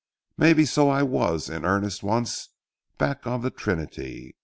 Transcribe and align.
Maybe 0.35 0.65
so 0.65 0.89
I 0.89 1.03
was 1.03 1.47
in 1.47 1.63
earnest 1.63 2.01
once, 2.01 2.49
back 2.97 3.27
on 3.27 3.43
the 3.43 3.51
Trinity. 3.51 4.35